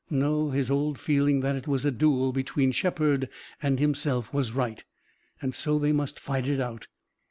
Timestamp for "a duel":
1.85-2.33